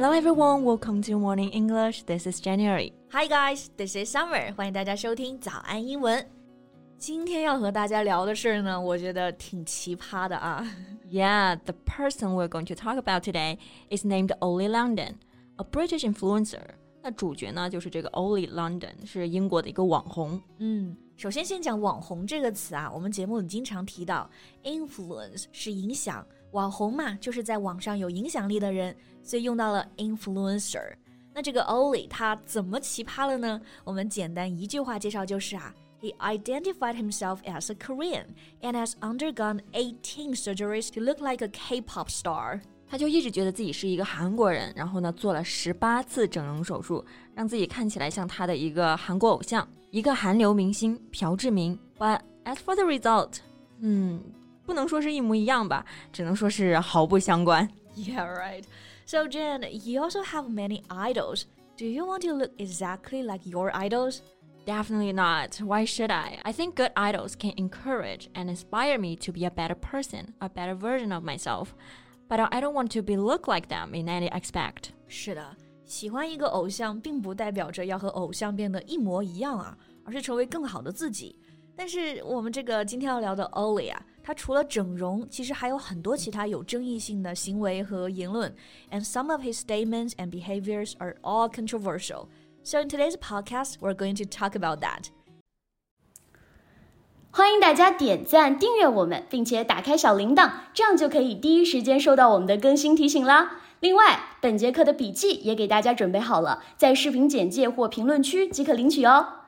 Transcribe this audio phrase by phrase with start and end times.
[0.00, 2.04] Hello everyone, welcome to Morning English.
[2.04, 2.94] This is January.
[3.12, 4.54] Hi guys, this is Summer.
[4.54, 6.26] 欢迎大家收听早安英文。
[6.96, 10.66] 今天要和大家聊的事呢，我觉得挺奇葩的啊。
[11.10, 13.58] Yeah, the person we're going to talk about today
[13.90, 15.16] is named Oli London,
[15.56, 16.62] a British influencer.
[17.02, 20.40] 那主角呢，就是这个 Oli London，是英国的一个网红。
[20.60, 24.30] 嗯，首先先讲“网红”这个词啊，我们节目里经常提到
[24.64, 26.26] ，influence 是影响。
[26.52, 30.94] 网红嘛，就是在网上有影响力的人，所以用到了 influencer。
[31.32, 33.60] 那这个 Oli 他怎么奇葩了呢？
[33.84, 35.74] 我们简单一句话介绍就是啊。
[36.00, 38.24] He identified himself as a Korean
[38.62, 42.62] and has undergone 18 surgeries to look like a K-pop star.
[42.88, 47.04] 他就一直觉得自己是一个韩国人，然后呢，做了十八次整容手术，
[47.34, 51.78] 让自己看起来像他的一个韩国偶像，一个韩流明星朴智旻。
[51.98, 53.34] But as for the result，
[53.80, 54.22] 嗯，
[54.70, 57.68] 不能说是一模一样吧，只能说是毫不相关。
[57.96, 58.62] Yeah, right.
[59.04, 61.42] So Jen, you also have many idols.
[61.76, 64.20] Do you want to look exactly like your idols?
[64.64, 65.60] Definitely not.
[65.60, 66.38] Why should I?
[66.44, 70.48] I think good idols can encourage and inspire me to be a better person, a
[70.48, 71.70] better version of myself.
[72.28, 74.90] But I don't want to be look like them in any aspect.
[75.08, 81.34] 是的，喜欢一个偶像，并不代表着要和偶像变得一模一样啊，而是成为更好的自己。
[81.74, 88.54] 但是我们这个今天要聊的 Oli 啊，他除了整容，其实还有很多其他有争议性的行为和言论
[88.90, 92.26] ，and some of his statements and behaviors are all controversial.
[92.62, 95.06] So in today's podcast, we're going to talk about that.
[97.32, 103.62] 欢迎大家点赞、订阅我们，并且打开小铃铛，这样就可以第一时间收到我们的更新提醒啦。
[103.78, 109.39] 另外，本节课的笔记也给大家准备好了，在视频简介或评论区即可领取哦。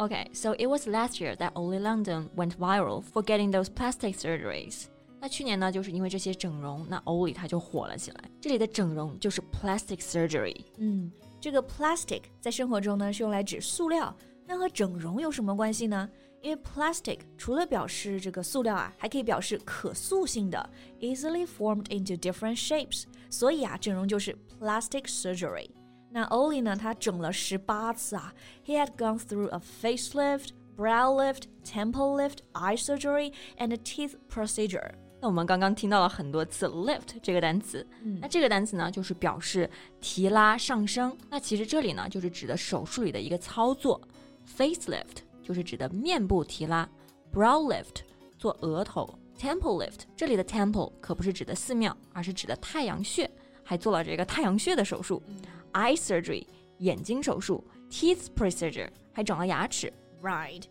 [0.00, 4.14] Okay, so it was last year that Oli London went viral for getting those plastic
[4.14, 4.84] surgeries.
[5.20, 8.24] 那去年呢，就是因为这些整容，那 Oli 他就火了起来。
[8.40, 10.56] 这里的整容就是 plastic surgery。
[10.78, 16.08] 嗯，这个 plastic 在生活中呢是用来指塑料，那和整容有什么关系呢？
[16.40, 23.04] 因为 plastic 除了表示这个塑料啊，还可以表示可塑性的，easily formed into different shapes。
[23.28, 25.68] 所以啊，整容就是 plastic surgery。
[26.11, 26.75] 那 Ollie 呢？
[26.75, 28.33] 他整了十八次啊。
[28.65, 34.91] He had gone through a facelift, brow lift, temple lift, eye surgery, and a teeth procedure.
[35.19, 39.69] 那我们刚刚听到了很多次 lift 这个单词，嗯、那这个单词呢，就是表示
[39.99, 41.17] 提拉上升。
[41.29, 43.99] 那其实这里呢，就是指的手术里的一个操作。
[44.57, 46.87] Facelift 就是指的面部提拉，
[47.33, 48.03] brow lift
[48.37, 53.29] 做额头，temple lift 这里的 temple 可不是指的寺庙，而是指的太阳穴，
[53.63, 55.21] 还做了这个太阳穴的手术。
[55.27, 55.35] 嗯
[55.73, 56.45] eye surgery
[56.79, 59.91] 眼睛手术，teeth procedure 还整了牙齿。
[60.21, 60.63] Right.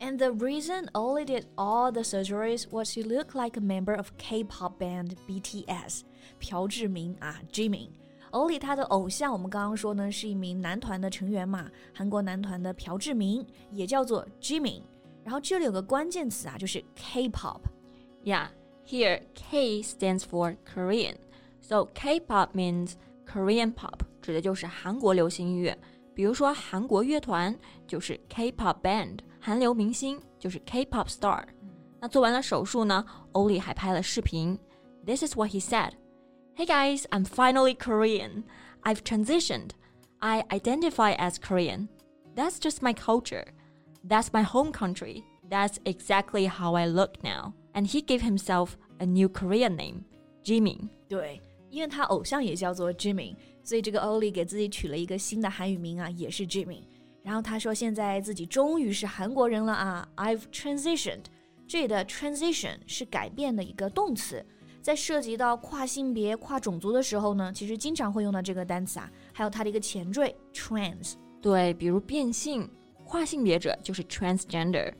[0.00, 4.10] And the reason Ollie did all the surgeries was to look like a member of
[4.18, 6.00] K-pop band BTS.
[6.40, 14.82] 朴智明啊，Jimin。Ollie 他的偶像，我们刚刚说呢，是一名男团的成员嘛，韩国男团的朴智明，也叫做 Jimin。
[15.22, 18.48] 然后这里有个关键词啊，就是 K-pop。Yeah,
[18.84, 21.14] here K stands for Korean.
[21.60, 22.94] So K-pop means
[23.26, 25.76] Korean pop 指的就是韩国流行音乐，
[26.14, 27.56] 比如说韩国乐团
[27.86, 31.44] 就是 K-pop band，韩流明星就是 K-pop star。
[32.00, 34.58] 那做完了手术呢，欧里还拍了视频。
[35.06, 35.92] This is what he said.
[36.54, 38.44] Hey guys, I'm finally Korean.
[38.82, 39.70] I've transitioned.
[40.18, 41.88] I identify as Korean.
[42.34, 43.46] That's just my culture.
[44.06, 45.22] That's my home country.
[45.48, 47.54] That's exactly how I look now.
[47.74, 50.04] And he gave himself a new Korean name,
[50.44, 50.88] Jimin.
[51.08, 51.40] 对。
[51.69, 56.83] 因为他偶像也叫做 Jimmy，所以这个 Ollie 给自己取了一个新的韩语名啊，也是 Jimmy。
[57.23, 61.25] 然后他说现在自己终于是韩国人了啊，I've transitioned。
[61.67, 64.45] 这里的 transition 是改变的一个动词，
[64.81, 71.15] 在涉及到跨性别、跨种族的时候呢，其实经常会用到这个单词啊，还有它的一个前缀 trans。
[71.41, 72.69] 对，比如变性、
[73.03, 74.93] 跨性别者就是 transgender。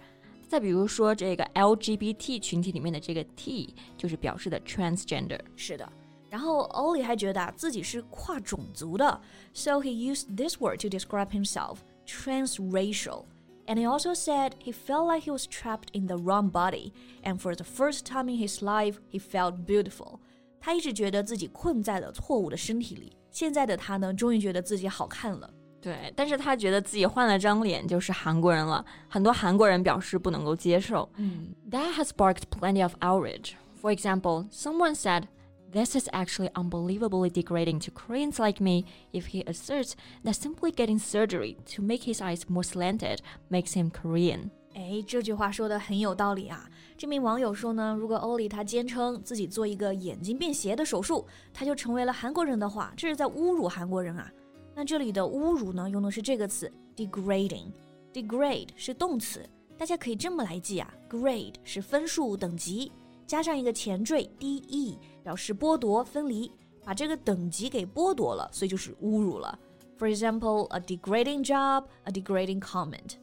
[0.50, 5.40] 再比如说这个 LGBT 群体里面的这个 T 就是表示的 transgender。
[5.56, 5.90] 是的。
[6.31, 9.21] 然后 Ollie 还觉得自己是跨种族的，
[9.53, 13.25] so he used this word to describe himself, transracial.
[13.67, 16.93] And he also said he felt like he was trapped in the wrong body,
[17.23, 20.19] and for the first time in his life, he felt beautiful.
[20.61, 25.49] 他一直觉得自己困在了错误的身体里，现在的他呢，终于觉得自己好看了。
[25.81, 31.09] 对，但是他觉得自己换了张脸就是韩国人了，很多韩国人表示不能够接受。
[31.17, 33.53] 嗯，That has sparked plenty of outrage.
[33.81, 35.25] For example, someone said.
[35.73, 40.99] This is actually unbelievably degrading to Koreans like me if he asserts that simply getting
[40.99, 44.51] surgery to make his eyes more slanted makes him Korean.
[44.75, 46.69] 哎，这句话说的很有道理啊！
[46.97, 54.31] 这名网友说呢，如果欧里他坚称自己做一个眼睛变斜的手术，他就成为了韩国人的话，这是在侮辱韩国人啊！
[54.75, 62.91] 那这里的侮辱呢，用的是这个词 degrading，degrade 是动词，大家可以这么来记啊，grade 是分数等级，
[63.27, 66.51] 加上一个前缀 de，表示剥夺分离，
[66.85, 69.59] 把这个等级给剥夺了，所以就是侮辱了。
[69.99, 73.15] For example, a degrading job, a degrading comment。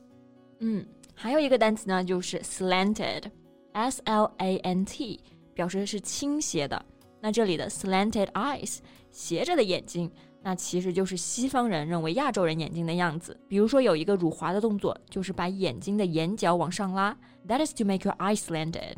[0.60, 0.86] 嗯。
[1.22, 5.20] 还有一个单词呢，就是 slanted，s l a n t，
[5.54, 6.86] 表示的是倾斜的。
[7.20, 8.78] 那这里的 slanted eyes，
[9.12, 10.10] 斜着的眼睛，
[10.42, 13.38] 那其实就是西方人认为亚洲人眼睛的样子。
[13.50, 17.14] 比如说有一个辱华的动作，就是把眼睛的眼角往上拉，
[17.46, 18.96] that is to make your eyes slanted。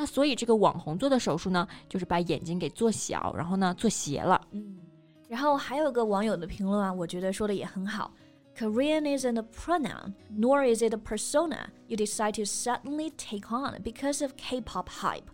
[0.00, 4.40] 那所以这个网红做的手术呢，就是把眼睛给做小，然后呢做斜了。
[4.52, 4.78] 嗯，
[5.28, 8.14] 然后还有个网友的评论啊，我觉得说的也很好。
[8.56, 14.22] Korean isn't a pronoun, nor is it a persona you decide to suddenly take on because
[14.22, 15.24] of K-pop hype.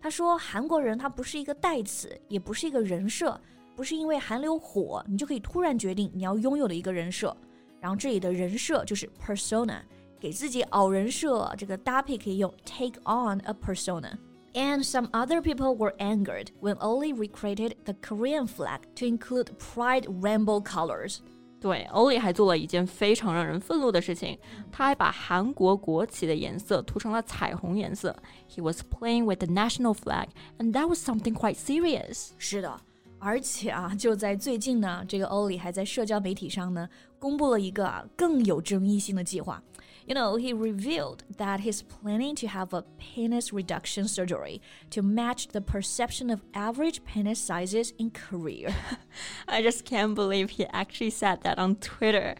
[0.00, 3.38] 他说，韩国人他不是一个代词，也不是一个人设，
[3.76, 7.36] 不是因为韩流火，你就可以突然决定你要拥有的一个人设。
[7.78, 9.80] 然后这里的人设就是 persona，
[10.23, 14.17] 给自己熬人设，这个搭配可以用 take on a persona.
[14.53, 20.05] And some other people were angered when Oli recreated the Korean flag to include pride
[20.21, 21.19] rainbow colors.
[21.61, 24.39] 对，欧里还做了一件非常让人愤怒的事情，
[24.71, 28.15] 他还把韩国国旗的颜色涂成了彩虹颜色。
[28.49, 30.27] He was playing with the national flag,
[30.57, 32.29] and that was something quite serious.
[32.37, 32.79] 是的，
[33.19, 36.89] 而且啊，就在最近呢，这个欧里还在社交媒体上呢，
[37.19, 39.61] 公布了一个啊更有争议性的计划。
[40.05, 44.61] You know, he revealed that he's planning to have a penis reduction surgery
[44.91, 48.73] to match the perception of average penis sizes in Korea.
[49.47, 52.35] I just can't believe he actually said that on Twitter.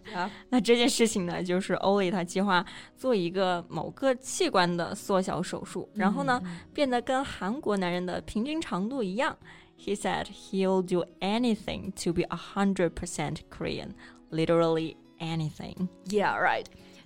[0.49, 2.65] 那这件事情呢，就是欧里他计划
[2.97, 6.41] 做一个某个器官的缩小手术，然后呢，
[6.73, 9.37] 变得跟韩国男人的平均长度一样。
[9.77, 13.93] He said he'll do anything to be a hundred percent Korean,
[14.29, 15.87] literally anything.
[16.07, 16.65] Yeah, right.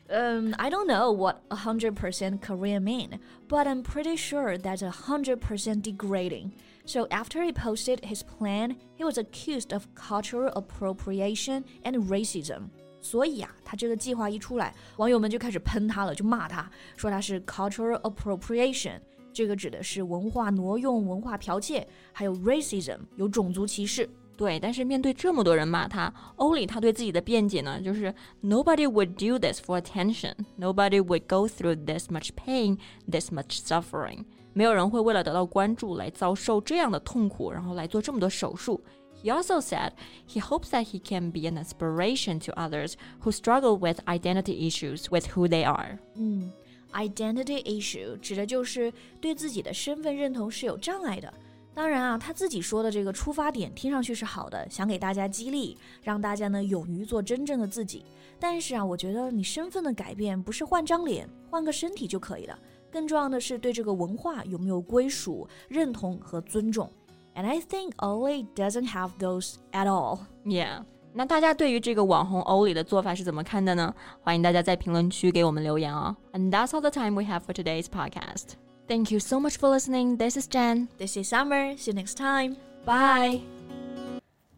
[0.09, 6.51] Um, I don't know what 100% Korean mean, but I'm pretty sure that's 100% degrading.
[6.85, 12.69] So after he posted his plan, he was accused of cultural appropriation and racism.
[13.01, 18.99] 所以啊，他这个计划一出来，网友们就开始喷他了，就骂他，说他是 cultural appropriation，
[19.33, 24.09] 这个指的是文化挪用、文化剽窃，还有 racism，有种族歧视。
[24.37, 30.33] 对，但是面对这么多人骂他，欧里他对自己的辩解呢，就是 Nobody would do this for attention.
[30.59, 32.77] Nobody would go through this much pain,
[33.09, 34.25] this much suffering.
[34.53, 38.83] 没有人会为了得到关注来遭受这样的痛苦，然后来做这么多手术。
[39.23, 39.91] He also said
[40.27, 42.93] he hopes that he can be an inspiration to others
[43.23, 45.97] who struggle with identity issues with who they are.
[46.15, 46.51] 嗯，
[46.91, 48.91] identity issue 指的就是
[49.21, 51.33] 对自己的身份认同是有障碍的。
[51.78, 58.04] 当然啊，他自己说的这个出发点听上去是好的，想给大家激励，让大家呢勇于做真正的自己。
[58.40, 62.58] 但是啊，我觉得你身份的改变不是换张脸、换个身体就可以了，
[62.90, 66.90] 更重要的是对这个文化有没有归属、认同和尊重。
[67.36, 70.18] And I think Oli doesn't have those at all.
[70.44, 70.82] Yeah.
[71.12, 73.94] 那大家对于这个网红欧里的做法是怎么看的呢？
[74.20, 76.16] 欢迎大家在评论区给我们留言哦。
[76.32, 78.54] And that's all the time we have for today's podcast.
[78.87, 80.17] Thank you so much for listening.
[80.17, 80.87] This is Jen.
[80.97, 81.75] This is Summer.
[81.77, 82.57] See you next time.
[82.85, 83.41] Bye.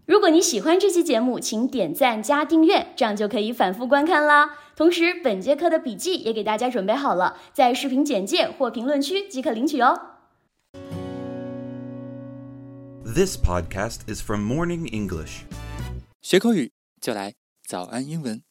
[0.05, 4.57] 如果你喜欢这期节目，请点赞加订阅，这样就可以反复观看啦。
[4.75, 9.99] 同时，本节课的笔记也给大家准备好了，在视频简介或评论区即可领取哦。
[13.03, 15.43] This podcast is from Morning English.
[16.21, 17.33] 学口语就来
[17.67, 18.43] 早安英文。